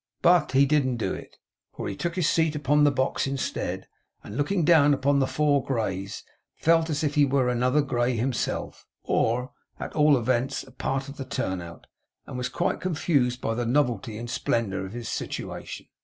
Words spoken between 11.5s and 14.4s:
out; and was quite confused by the novelty and